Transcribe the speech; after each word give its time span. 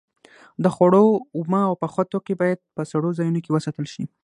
د 0.63 0.65
خوړو 0.75 1.05
اومه 1.37 1.61
او 1.69 1.73
پاخه 1.81 2.03
توکي 2.11 2.35
باید 2.41 2.59
په 2.75 2.81
سړو 2.91 3.09
ځایونو 3.19 3.39
کې 3.43 3.53
وساتل 3.53 3.85
شي. 3.93 4.03